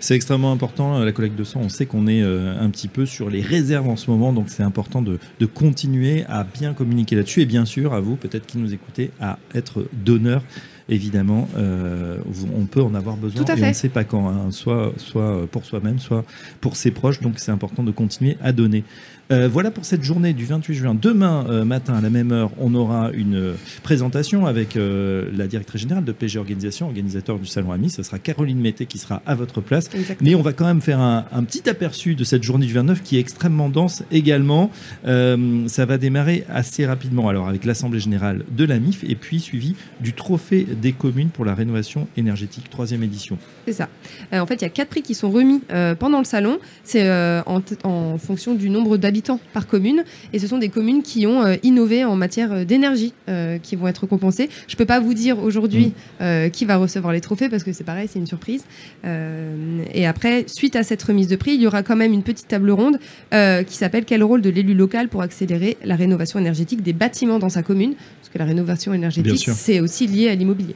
c'est 0.00 0.14
extrêmement 0.14 0.52
important, 0.52 0.96
euh, 0.96 1.04
la 1.04 1.12
collecte 1.12 1.36
de 1.36 1.44
sang. 1.44 1.60
On 1.62 1.68
sait 1.68 1.86
qu'on 1.86 2.06
est 2.06 2.22
euh, 2.22 2.56
un 2.58 2.70
petit 2.70 2.88
peu 2.88 3.06
sur 3.06 3.30
les 3.30 3.40
réserves 3.40 3.88
en 3.88 3.96
ce 3.96 4.10
moment, 4.10 4.32
donc 4.32 4.48
c'est 4.48 4.62
important 4.62 5.02
de, 5.02 5.18
continuer 5.46 6.24
à 6.28 6.44
bien 6.44 6.74
communiquer 6.74 7.16
là-dessus. 7.16 7.42
Et 7.42 7.46
bien 7.46 7.64
sûr, 7.64 7.94
à 7.94 8.00
vous, 8.00 8.16
peut-être 8.16 8.46
qui 8.46 8.58
nous 8.58 8.72
écoutez, 8.72 9.10
à 9.20 9.38
être 9.54 9.86
donneur 9.92 10.42
évidemment, 10.88 11.48
euh, 11.56 12.18
on 12.56 12.64
peut 12.64 12.82
en 12.82 12.94
avoir 12.94 13.16
besoin 13.16 13.44
et 13.44 13.62
on 13.62 13.68
ne 13.68 13.72
sait 13.72 13.88
pas 13.88 14.04
quand, 14.04 14.28
hein. 14.28 14.50
soit, 14.50 14.92
soit 14.96 15.46
pour 15.50 15.64
soi-même, 15.64 15.98
soit 15.98 16.24
pour 16.60 16.76
ses 16.76 16.90
proches. 16.90 17.20
Donc 17.20 17.34
c'est 17.36 17.52
important 17.52 17.82
de 17.82 17.90
continuer 17.90 18.36
à 18.42 18.52
donner. 18.52 18.84
Euh, 19.30 19.48
voilà 19.48 19.70
pour 19.70 19.84
cette 19.84 20.02
journée 20.02 20.32
du 20.32 20.46
28 20.46 20.74
juin. 20.74 20.94
Demain 20.94 21.44
euh, 21.50 21.64
matin, 21.64 21.94
à 21.94 22.00
la 22.00 22.08
même 22.08 22.32
heure, 22.32 22.50
on 22.58 22.74
aura 22.74 23.10
une 23.12 23.36
euh, 23.36 23.54
présentation 23.82 24.46
avec 24.46 24.78
la 24.78 25.46
directrice 25.46 25.82
générale 25.82 26.04
de 26.04 26.12
PG 26.12 26.38
Organisation, 26.38 26.86
organisateur 26.86 27.38
du 27.38 27.46
Salon 27.46 27.72
Ami. 27.72 27.90
Ce 27.90 28.02
sera 28.02 28.18
Caroline 28.18 28.58
Mété 28.58 28.86
qui 28.86 28.98
sera 28.98 29.22
à 29.26 29.34
votre 29.34 29.60
place. 29.60 29.90
Mais 30.20 30.34
on 30.34 30.42
va 30.42 30.52
quand 30.52 30.66
même 30.66 30.80
faire 30.80 31.00
un, 31.00 31.24
petit 31.44 31.68
aperçu 31.68 32.14
de 32.14 32.24
cette 32.24 32.42
journée 32.42 32.66
du 32.66 32.74
29 32.74 33.02
qui 33.02 33.16
est 33.16 33.20
extrêmement 33.20 33.68
dense 33.68 34.02
également. 34.10 34.70
ça 35.04 35.86
va 35.86 35.98
démarrer 35.98 36.44
assez 36.48 36.86
rapidement. 36.86 37.28
Alors 37.28 37.48
avec 37.48 37.64
l'Assemblée 37.64 38.00
générale 38.00 38.44
de 38.50 38.64
la 38.64 38.78
MIF 38.78 39.04
et 39.04 39.14
puis 39.14 39.40
suivi 39.40 39.74
du 40.00 40.12
Trophée 40.12 40.66
des 40.80 40.92
communes 40.92 41.28
pour 41.28 41.44
la 41.44 41.54
rénovation 41.54 42.06
énergétique, 42.16 42.70
troisième 42.70 43.02
édition. 43.02 43.38
C'est 43.66 43.72
ça. 43.72 43.88
en 44.32 44.46
fait, 44.46 44.56
il 44.56 44.62
y 44.62 44.66
a 44.66 44.70
quatre 44.70 44.88
prix 44.88 45.02
qui 45.02 45.14
sont 45.14 45.30
remis 45.30 45.60
pendant 45.98 46.18
le 46.18 46.24
salon. 46.24 46.58
C'est 46.84 47.08
en, 47.10 47.62
en 47.84 48.18
fonction 48.18 48.54
du 48.54 48.70
nombre 48.70 48.96
d'habitants 48.96 49.40
par 49.52 49.66
commune. 49.66 50.04
Et 50.32 50.38
ce 50.38 50.46
sont 50.46 50.58
des 50.58 50.68
communes 50.68 51.02
qui 51.02 51.26
ont 51.26 51.44
euh, 51.44 51.56
innové 51.62 52.04
en 52.04 52.16
matière 52.16 52.52
euh, 52.52 52.64
d'énergie 52.64 53.12
euh, 53.28 53.58
qui 53.58 53.76
vont 53.76 53.88
être 53.88 54.06
compensées. 54.06 54.48
Je 54.66 54.74
ne 54.74 54.78
peux 54.78 54.84
pas 54.84 55.00
vous 55.00 55.14
dire 55.14 55.38
aujourd'hui 55.38 55.92
mm. 56.20 56.50
qui 56.50 56.64
va 56.64 56.76
recevoir 56.76 57.12
les 57.12 57.20
trophées 57.20 57.48
parce 57.48 57.62
que 57.62 57.72
c'est 57.72 57.84
pareil, 57.84 58.08
c'est 58.10 58.18
une 58.18 58.26
surprise. 58.26 58.64
et 59.04 60.06
après, 60.06 60.44
suite 60.46 60.76
à 60.76 60.82
cette 60.82 61.02
remise 61.02 61.28
de 61.28 61.36
prix, 61.36 61.52
il 61.52 61.62
y 61.62 61.66
aura 61.66 61.82
quand 61.82 61.96
même 61.96 62.12
une 62.12 62.22
petite 62.22 62.48
table 62.48 62.70
ronde 62.70 62.98
qui 63.30 63.76
s'appelle 63.76 64.04
Quel 64.04 64.22
rôle 64.22 64.42
de 64.42 64.50
l'élu 64.50 64.74
local 64.74 65.08
pour 65.08 65.22
accélérer 65.22 65.76
la 65.84 65.96
rénovation 65.96 66.38
énergétique 66.38 66.82
des 66.82 66.92
bâtiments 66.92 67.38
dans 67.38 67.48
sa 67.48 67.62
commune? 67.62 67.94
Parce 67.94 68.28
que 68.32 68.38
la 68.38 68.44
rénovation 68.44 68.94
énergétique, 68.94 69.50
c'est 69.54 69.80
aussi 69.80 70.06
lié 70.06 70.28
à 70.28 70.34
l'immobilier. 70.34 70.67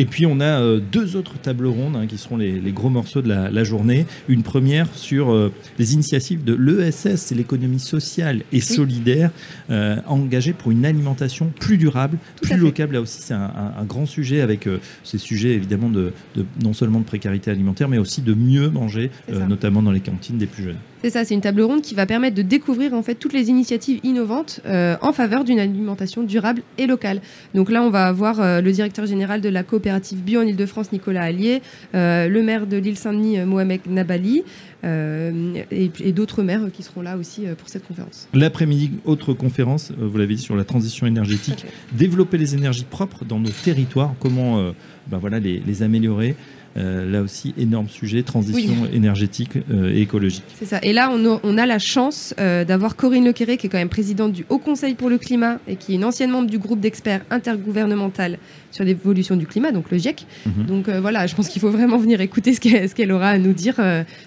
Et 0.00 0.06
puis 0.06 0.24
on 0.24 0.40
a 0.40 0.62
euh, 0.62 0.80
deux 0.80 1.14
autres 1.14 1.38
tables 1.38 1.66
rondes 1.66 1.94
hein, 1.94 2.06
qui 2.06 2.16
seront 2.16 2.38
les, 2.38 2.58
gros 2.72 2.88
morceaux 2.88 3.20
de 3.20 3.28
la, 3.28 3.64
journée. 3.64 4.06
Une 4.30 4.42
première 4.42 4.94
sur 4.94 5.30
euh, 5.30 5.52
les 5.78 5.92
initiatives 5.92 6.42
de 6.42 6.54
l'ESS, 6.54 7.16
c'est 7.16 7.34
l'économie 7.34 7.80
sociale 7.80 8.40
et 8.50 8.62
solidaire, 8.62 9.30
euh, 9.68 9.96
engagée 10.06 10.54
pour 10.54 10.70
une 10.70 10.86
alimentation 10.86 11.52
plus 11.60 11.76
durable, 11.76 12.16
plus 12.40 12.56
locale. 12.56 12.92
Là 12.92 13.02
aussi, 13.02 13.20
c'est 13.20 13.34
un, 13.34 13.84
grand 13.86 14.06
sujet 14.06 14.40
avec 14.40 14.66
ces 15.04 15.18
sujets 15.18 15.50
évidemment 15.50 15.90
de, 15.90 16.14
non 16.62 16.72
seulement 16.72 17.00
de 17.00 17.04
précarité 17.04 17.50
alimentaire, 17.50 17.90
mais 17.90 17.98
aussi 17.98 18.22
de 18.22 18.32
mieux 18.32 18.70
manger, 18.70 19.10
notamment 19.48 19.82
dans 19.82 19.92
les 19.92 20.00
cantines 20.00 20.38
des 20.38 20.46
plus 20.46 20.64
jeunes. 20.64 20.78
C'est 21.02 21.10
ça, 21.10 21.24
c'est 21.24 21.34
une 21.34 21.40
table 21.40 21.62
ronde 21.62 21.82
qui 21.82 21.94
va 21.94 22.06
permettre 22.06 22.36
de 22.36 22.42
découvrir 22.42 22.94
en 22.94 23.02
fait 23.02 23.14
toutes 23.14 23.32
les 23.32 23.48
initiatives 23.48 24.00
innovantes 24.02 24.60
en 24.66 25.12
faveur 25.12 25.44
d'une 25.44 25.58
alimentation 25.58 26.22
durable 26.22 26.62
et 26.78 26.86
locale. 26.86 27.20
Donc 27.54 27.70
là, 27.70 27.82
on 27.82 27.90
va 27.90 28.06
avoir 28.06 28.60
le 28.60 28.72
directeur 28.72 29.06
général 29.06 29.40
de 29.40 29.48
la 29.48 29.62
coopérative 29.62 30.22
bio 30.22 30.40
en 30.40 30.46
Ile-de-France, 30.46 30.92
Nicolas 30.92 31.22
Allier, 31.22 31.62
euh, 31.94 32.28
le 32.28 32.42
maire 32.42 32.66
de 32.66 32.76
l'île 32.76 32.96
Saint-Denis, 32.96 33.38
euh, 33.38 33.46
Mohamed 33.46 33.80
Nabali, 33.86 34.42
euh, 34.84 35.54
et, 35.70 36.12
d'autres 36.12 36.42
maires 36.42 36.62
qui 36.72 36.82
seront 36.82 37.02
là 37.02 37.16
aussi 37.16 37.42
pour 37.58 37.68
cette 37.68 37.86
conférence. 37.86 38.28
L'après-midi, 38.32 38.92
autre 39.04 39.32
conférence, 39.34 39.92
vous 39.98 40.16
l'avez 40.16 40.34
dit, 40.34 40.42
sur 40.42 40.56
la 40.56 40.64
transition 40.64 41.06
énergétique, 41.06 41.66
développer 41.92 42.38
les 42.38 42.54
énergies 42.54 42.84
propres 42.88 43.24
dans 43.24 43.38
nos 43.38 43.50
territoires, 43.50 44.14
comment 44.18 44.72
ben 45.08 45.18
voilà, 45.18 45.38
les 45.38 45.82
améliorer. 45.82 46.34
Euh, 46.80 47.10
là 47.10 47.22
aussi, 47.22 47.54
énorme 47.58 47.88
sujet, 47.88 48.22
transition 48.22 48.86
énergétique 48.92 49.58
euh, 49.70 49.92
et 49.92 50.02
écologique. 50.02 50.44
C'est 50.58 50.64
ça. 50.64 50.78
Et 50.82 50.92
là, 50.92 51.10
on 51.12 51.58
a, 51.58 51.66
la 51.66 51.78
chance 51.78 52.34
euh, 52.38 52.64
d'avoir 52.64 52.96
Corinne 52.96 53.24
Lequeré, 53.24 53.56
qui 53.56 53.66
est 53.66 53.70
quand 53.70 53.78
même 53.78 53.88
présidente 53.88 54.32
du 54.32 54.44
Haut 54.48 54.58
Conseil 54.58 54.94
pour 54.94 55.10
le 55.10 55.18
climat 55.18 55.58
et 55.68 55.76
qui 55.76 55.92
est 55.92 55.94
une 55.96 56.04
ancienne 56.04 56.30
membre 56.30 56.48
du 56.48 56.58
groupe 56.58 56.80
d'experts 56.80 57.22
intergouvernemental 57.30 58.38
sur 58.70 58.84
l'évolution 58.84 59.36
du 59.36 59.46
climat, 59.46 59.72
donc 59.72 59.90
le 59.90 59.98
GIEC. 59.98 60.26
Mhm. 60.46 60.66
Donc 60.66 60.88
voilà, 60.88 61.26
je 61.26 61.34
pense 61.34 61.48
qu'il 61.48 61.60
faut 61.60 61.70
vraiment 61.70 61.98
venir 61.98 62.20
écouter 62.20 62.54
ce 62.54 62.94
qu'elle 62.94 63.12
aura 63.12 63.30
à 63.30 63.38
nous 63.38 63.52
dire 63.52 63.76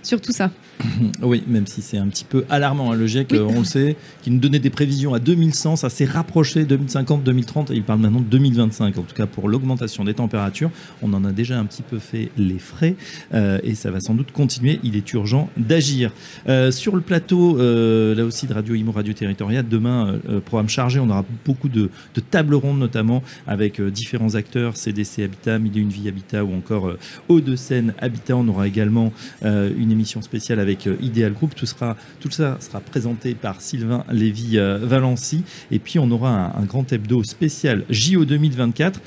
sur 0.01 0.21
tout 0.21 0.31
ça. 0.31 0.51
Oui, 1.21 1.43
même 1.47 1.67
si 1.67 1.81
c'est 1.81 1.97
un 1.97 2.07
petit 2.07 2.25
peu 2.25 2.45
alarmant. 2.49 2.91
Hein, 2.91 2.95
le 2.95 3.07
GIEC, 3.07 3.33
on 3.33 3.59
le 3.59 3.65
sait, 3.65 3.95
qui 4.21 4.31
nous 4.31 4.39
donnait 4.39 4.59
des 4.59 4.69
prévisions 4.69 5.13
à 5.13 5.19
2100, 5.19 5.77
ça 5.77 5.89
s'est 5.89 6.05
rapproché 6.05 6.65
2050, 6.65 7.23
2030, 7.23 7.71
et 7.71 7.75
il 7.75 7.83
parle 7.83 7.99
maintenant 7.99 8.19
de 8.19 8.25
2025, 8.25 8.97
en 8.97 9.01
tout 9.01 9.15
cas 9.15 9.25
pour 9.25 9.49
l'augmentation 9.49 10.03
des 10.03 10.13
températures. 10.13 10.71
On 11.01 11.13
en 11.13 11.23
a 11.25 11.31
déjà 11.31 11.59
un 11.59 11.65
petit 11.65 11.81
peu 11.81 11.99
fait 11.99 12.29
les 12.37 12.59
frais, 12.59 12.95
euh, 13.33 13.59
et 13.63 13.75
ça 13.75 13.91
va 13.91 13.99
sans 13.99 14.13
doute 14.13 14.31
continuer. 14.31 14.79
Il 14.83 14.95
est 14.95 15.13
urgent 15.13 15.49
d'agir. 15.57 16.11
Euh, 16.47 16.71
sur 16.71 16.95
le 16.95 17.01
plateau, 17.01 17.59
euh, 17.59 18.15
là 18.15 18.25
aussi 18.25 18.47
de 18.47 18.53
Radio 18.53 18.75
Imo, 18.75 18.91
Radio 18.91 19.13
Territoriale, 19.13 19.65
demain, 19.67 20.19
programme 20.45 20.69
chargé, 20.69 20.99
on 20.99 21.09
aura 21.09 21.25
beaucoup 21.45 21.69
de, 21.69 21.89
tables 22.29 22.55
rondes, 22.55 22.79
notamment 22.79 23.23
avec 23.47 23.81
différents 23.81 24.32
acteurs, 24.35 24.77
CDC 24.77 25.23
Habitat, 25.23 25.59
Mille 25.59 25.77
une 25.77 25.89
vie 25.89 26.07
Habitat 26.07 26.43
ou 26.43 26.53
encore 26.53 26.93
Hauts-de-Seine 27.29 27.93
Habitat. 27.99 28.35
On 28.35 28.47
aura 28.47 28.67
également 28.67 29.11
une 29.43 29.91
émission 29.91 30.21
spéciale 30.21 30.59
avec 30.59 30.87
Ideal 31.01 31.33
Group. 31.33 31.55
Tout, 31.55 31.65
sera, 31.65 31.97
tout 32.19 32.31
ça 32.31 32.57
sera 32.59 32.79
présenté 32.79 33.33
par 33.35 33.61
Sylvain 33.61 34.03
Lévy-Valency. 34.11 35.43
Et 35.71 35.79
puis, 35.79 35.99
on 35.99 36.09
aura 36.11 36.29
un, 36.29 36.61
un 36.61 36.65
grand 36.65 36.91
hebdo 36.91 37.23
spécial 37.23 37.83
JO 37.89 38.25
2024. 38.25 38.99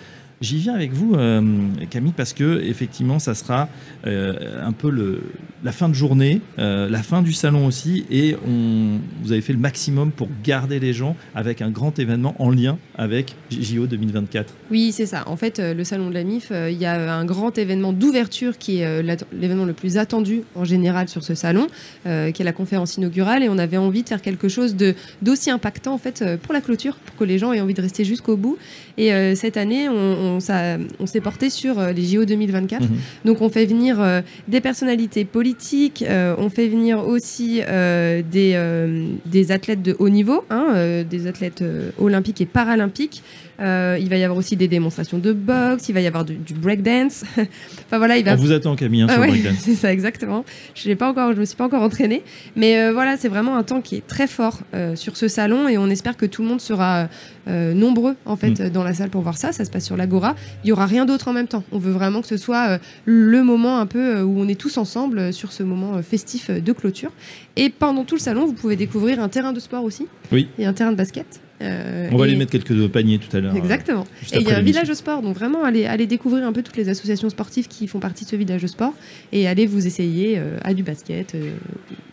J'y 0.43 0.59
viens 0.59 0.75
avec 0.75 0.93
vous, 0.93 1.15
euh, 1.15 1.41
Camille, 1.89 2.13
parce 2.15 2.35
que 2.35 2.61
effectivement, 2.63 3.19
ça 3.19 3.35
sera 3.35 3.71
euh, 4.07 4.63
un 4.63 4.73
peu 4.73 4.93
la 5.65 5.73
fin 5.73 5.89
de 5.89 5.95
journée, 5.95 6.43
euh, 6.59 6.91
la 6.91 7.03
fin 7.03 7.23
du 7.23 7.33
salon 7.33 7.67
aussi, 7.67 8.05
et 8.11 8.37
vous 8.45 9.33
avez 9.33 9.41
fait 9.41 9.55
le 9.55 9.59
maximum 9.59 10.11
pour 10.11 10.29
garder 10.45 10.79
les 10.79 10.93
gens 10.93 11.17
avec 11.35 11.63
un 11.63 11.71
grand 11.71 11.99
événement 11.99 12.35
en 12.39 12.51
lien 12.51 12.77
avec 12.99 13.35
JO 13.51 13.87
2024. 13.87 14.53
Oui, 14.71 14.93
c'est 14.93 15.07
ça. 15.07 15.25
En 15.27 15.37
fait, 15.37 15.59
le 15.59 15.85
salon 15.85 16.11
de 16.11 16.15
la 16.15 16.25
MIF, 16.25 16.53
il 16.71 16.77
y 16.77 16.85
a 16.85 17.15
un 17.15 17.25
grand 17.25 17.57
événement 17.57 17.95
d'ouverture 17.95 18.59
qui 18.59 18.81
est 18.81 19.03
l'événement 19.33 19.65
le 19.65 19.73
plus 19.73 19.97
attendu 19.97 20.43
en 20.55 20.65
général 20.65 21.09
sur 21.09 21.25
ce 21.25 21.35
salon, 21.35 21.67
qui 22.05 22.09
est 22.09 22.45
la 22.45 22.53
conférence 22.53 22.99
inaugurale, 22.99 23.43
et 23.43 23.49
on 23.49 23.59
avait 23.59 23.79
envie 23.79 24.03
de 24.03 24.09
faire 24.09 24.21
quelque 24.21 24.49
chose 24.49 24.77
d'aussi 25.23 25.51
impactant 25.51 25.95
en 25.95 25.99
fait 25.99 26.25
pour 26.43 26.53
la 26.53 26.61
clôture, 26.61 26.97
pour 26.97 27.17
que 27.17 27.25
les 27.25 27.39
gens 27.39 27.53
aient 27.53 27.61
envie 27.61 27.75
de 27.75 27.83
rester 27.83 28.05
jusqu'au 28.05 28.37
bout. 28.37 28.59
Et 28.99 29.35
cette 29.35 29.57
année, 29.57 29.89
on, 29.89 30.26
s'est 30.41 31.21
porté 31.21 31.51
sur 31.51 31.79
euh, 31.79 31.93
les 31.93 32.05
JO 32.05 32.25
2024. 32.25 32.83
Mhm. 32.83 32.89
Donc 33.25 33.41
on 33.41 33.49
fait 33.49 33.67
venir 33.67 34.01
euh, 34.01 34.21
des 34.49 34.61
personnalités 34.61 35.25
politiques, 35.25 36.05
euh, 36.07 36.35
on 36.39 36.51
fait 36.51 36.69
venir 36.69 37.07
aussi 37.07 37.61
des, 38.31 39.07
des 39.27 39.53
athlètes 39.53 39.83
de 39.83 39.97
haut 39.99 40.09
niveau, 40.09 40.45
hein, 40.51 41.03
des 41.09 41.27
athlètes 41.27 41.63
olympiques 41.99 42.41
et 42.41 42.47
paralympiques. 42.47 43.23
Il 43.59 44.09
va 44.09 44.17
y 44.17 44.25
avoir 44.25 44.39
aussi 44.39 44.57
des 44.57 44.69
démonstrations 44.69 45.19
de 45.19 45.33
boxe, 45.33 45.89
il 45.89 45.93
va 45.93 46.01
y 46.01 46.07
avoir 46.07 46.25
du, 46.25 46.55
breakdance. 46.55 47.25
enfin 47.37 47.99
voilà, 47.99 48.17
il 48.17 48.25
va. 48.25 48.35
On 48.35 48.37
vous 48.37 48.53
attend 48.53 48.77
Camille 48.77 49.03
hein, 49.03 49.09
sur 49.09 49.21
le 49.21 49.29
breakdance. 49.29 49.57
C'est 49.61 49.75
ça 49.75 49.93
exactement. 49.93 50.45
Je 50.75 50.89
n'ai 50.89 50.97
pas 50.97 51.09
encore, 51.11 51.33
je 51.35 51.41
me 51.41 51.45
suis 51.45 51.57
pas 51.57 51.65
encore 51.65 51.83
entraînée, 51.83 52.23
mais 52.55 52.91
voilà, 52.91 53.17
c'est 53.17 53.29
vraiment 53.29 53.57
un 53.57 53.63
temps 53.63 53.81
qui 53.81 53.97
est 53.97 54.07
très 54.07 54.27
fort 54.27 54.61
sur 54.95 55.17
ce 55.17 55.29
salon 55.29 55.69
et 55.69 55.79
on 55.79 55.89
espère 55.89 56.17
que 56.17 56.27
tout 56.27 56.43
le 56.43 56.49
monde 56.49 56.61
sera 56.61 57.09
nombreux 57.47 58.17
en 58.25 58.37
fait 58.37 58.61
mm. 58.61 58.71
dans 58.71 58.83
la 58.83 58.95
salle 58.95 59.11
pour 59.11 59.23
voir 59.23 59.37
ça. 59.37 59.53
Ça 59.53 59.65
se 59.65 59.71
passe 59.71 59.85
sur 59.85 59.97
l'Agora 59.97 60.35
il 60.65 60.69
y 60.69 60.73
aura 60.73 60.87
rien 60.87 61.07
d'autre 61.07 61.29
en 61.29 61.33
même 61.33 61.49
temps. 61.49 61.65
On 61.73 61.79
veut 61.79 61.93
vraiment 61.93 62.21
que 62.21 62.27
ce 62.27 62.37
soit 62.37 62.69
euh, 62.69 62.79
le 63.05 63.43
moment 63.43 63.79
un 63.79 63.87
peu 63.87 64.17
euh, 64.17 64.23
où 64.23 64.41
on 64.41 64.49
est 64.49 64.59
tous 64.59 64.79
ensemble 64.79 65.19
euh, 65.19 65.33
sur 65.33 65.53
ce 65.53 65.63
moment 65.63 66.03
festif 66.03 66.51
de 66.51 66.73
clôture. 66.73 67.13
Et 67.57 67.71
pendant 67.71 68.05
tout 68.05 68.17
le 68.17 68.21
salon, 68.21 68.47
vous 68.47 68.53
pouvez 68.53 68.77
découvrir 68.77 69.21
un 69.21 69.29
terrain 69.29 69.53
de 69.53 69.61
sport 69.61 69.85
aussi. 69.85 70.07
Oui. 70.33 70.49
Et 70.59 70.67
un 70.67 70.73
terrain 70.73 70.93
de 70.93 70.97
basket. 70.97 71.41
On 71.61 72.17
va 72.17 72.27
les 72.27 72.37
mettre 72.37 72.53
quelques 72.53 72.89
paniers 72.89 73.19
tout 73.19 73.35
à 73.37 73.41
l'heure. 73.41 73.57
Exactement. 73.57 74.07
et 74.33 74.39
il 74.39 74.49
y 74.49 74.53
a 74.53 74.59
un 74.59 74.63
village 74.63 74.89
de 74.89 74.95
sport, 74.95 75.23
donc 75.23 75.37
vraiment 75.37 75.65
allez, 75.65 75.87
allez 75.87 76.07
découvrir 76.07 76.47
un 76.47 76.53
peu 76.53 76.63
toutes 76.63 76.77
les 76.77 76.89
associations 76.89 77.31
sportives 77.31 77.69
qui 77.69 77.87
font 77.87 78.01
partie 78.01 78.25
de 78.25 78.31
ce 78.31 78.37
village 78.37 78.63
de 78.63 78.67
sport 78.67 78.95
et 79.33 79.49
allez 79.49 79.67
vous 79.67 79.87
essayer 79.87 80.41
à 80.63 80.75
du 80.75 80.83
basket 80.83 81.37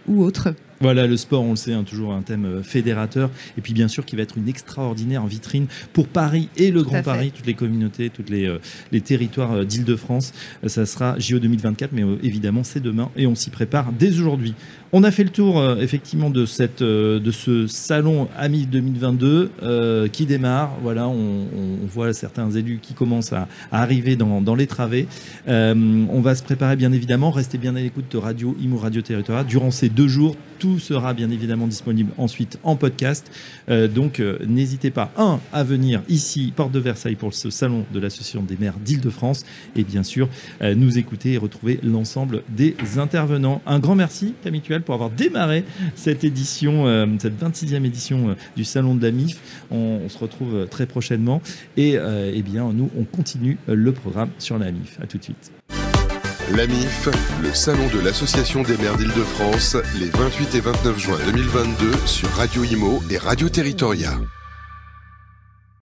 ou 0.08 0.24
autre. 0.24 0.54
Voilà, 0.84 1.08
le 1.08 1.16
sport, 1.16 1.44
on 1.44 1.52
le 1.52 1.56
sait, 1.56 1.72
hein, 1.72 1.84
toujours 1.84 2.12
un 2.12 2.24
thème 2.24 2.44
euh, 2.44 2.62
fédérateur. 2.62 3.30
Et 3.58 3.62
puis, 3.62 3.74
bien 3.74 3.88
sûr, 3.88 4.04
qui 4.04 4.18
va 4.18 4.24
être 4.24 4.38
une 4.38 4.50
extraordinaire 4.50 5.26
vitrine 5.26 5.68
pour 5.94 6.10
Paris 6.10 6.50
et 6.58 6.72
le 6.72 6.84
Grand 6.84 7.02
Paris, 7.02 7.32
toutes 7.34 7.46
les 7.46 7.54
communautés, 7.54 8.10
tous 8.10 8.26
les, 8.28 8.46
euh, 8.46 8.60
les 8.92 9.00
territoires 9.00 9.54
euh, 9.54 9.64
d'Île-de-France. 9.64 10.34
ça 10.68 10.86
sera 10.86 11.18
JO 11.18 11.40
2024, 11.40 11.92
mais 11.94 12.04
évidemment, 12.22 12.66
c'est 12.66 12.82
demain 12.82 13.10
et 13.16 13.28
on 13.28 13.36
s'y 13.36 13.50
prépare 13.50 13.94
dès 13.94 14.10
aujourd'hui. 14.20 14.56
On 14.96 15.04
a 15.04 15.10
fait 15.10 15.24
le 15.24 15.32
tour, 15.32 15.60
effectivement, 15.80 16.30
de, 16.30 16.46
cette, 16.46 16.84
de 16.84 17.32
ce 17.32 17.66
salon 17.66 18.28
AMI 18.38 18.68
2022 18.68 20.10
qui 20.12 20.28
démarre. 20.28 20.78
Voilà, 20.84 21.08
on, 21.08 21.48
voit 21.88 22.14
certains 22.14 22.52
élus 22.52 22.80
qui 22.80 22.94
commencent 22.94 23.34
à, 23.34 23.48
arriver 23.72 24.16
dans, 24.16 24.56
les 24.56 24.68
travées. 24.68 25.08
on 25.48 26.22
va 26.22 26.36
se 26.36 26.44
préparer, 26.44 26.76
bien 26.76 26.92
évidemment. 26.92 27.32
Restez 27.32 27.58
bien 27.58 27.76
à 27.76 27.80
l'écoute 27.80 28.06
de 28.12 28.18
Radio 28.20 28.56
Imo 28.62 28.78
Radio 28.78 29.02
Territoire 29.02 29.46
durant 29.46 29.72
ces 29.72 29.90
deux 29.90 30.08
jours. 30.08 30.36
Tout 30.60 30.80
sera 30.80 31.14
bien 31.14 31.30
évidemment 31.30 31.68
disponible 31.68 32.12
ensuite 32.18 32.58
en 32.64 32.76
podcast. 32.78 33.30
Euh, 33.70 33.88
donc 33.88 34.20
euh, 34.20 34.38
n'hésitez 34.48 34.92
pas, 34.92 35.12
un, 35.18 35.40
à 35.52 35.64
venir 35.64 36.02
ici, 36.08 36.54
porte 36.56 36.72
de 36.72 36.80
Versailles, 36.80 37.16
pour 37.16 37.34
ce 37.34 37.50
salon 37.50 37.86
de 37.94 38.00
l'Association 38.00 38.44
des 38.44 38.56
maires 38.58 38.78
d'Île-de-France. 38.84 39.46
Et 39.76 39.84
bien 39.84 40.04
sûr, 40.04 40.30
euh, 40.62 40.74
nous 40.76 40.98
écouter 40.98 41.34
et 41.34 41.38
retrouver 41.38 41.80
l'ensemble 41.84 42.44
des 42.48 42.76
intervenants. 42.98 43.62
Un 43.66 43.80
grand 43.80 43.96
merci, 43.96 44.36
Camille 44.42 44.62
pour 44.84 44.96
avoir 44.96 45.10
démarré 45.10 45.63
cette 45.96 46.24
édition, 46.24 46.86
cette 47.20 47.40
26e 47.40 47.86
édition 47.86 48.36
du 48.56 48.63
Salon 48.63 48.96
de 48.96 49.06
la 49.06 49.12
MIF. 49.12 49.40
On, 49.72 50.08
se 50.10 50.18
retrouve 50.18 50.68
très 50.70 50.86
prochainement. 50.86 51.42
Et 51.78 51.98
eh 51.98 52.42
bien, 52.42 52.72
nous, 52.74 52.90
on 52.98 53.04
continue 53.04 53.58
le 53.68 53.92
programme 53.92 54.30
sur 54.38 54.58
la 54.58 54.72
MIF. 54.72 55.00
À 55.02 55.08
tout 55.08 55.18
de 55.18 55.24
suite. 55.24 55.52
L'AMIF, 56.52 57.10
le 57.42 57.54
salon 57.54 57.88
de 57.88 58.00
l'Association 58.00 58.63
des 58.63 58.78
maires 58.78 58.98
d'Île-de-France, 58.98 59.78
les 60.00 60.10
28 60.10 60.56
et 60.56 60.60
29 60.60 61.00
juin 61.00 61.18
2022 61.25 61.92
sur 62.06 62.30
Radio 62.30 62.63
Imo 62.63 63.02
et 63.10 63.18
Radio 63.18 63.50
Territoria. 63.50 64.12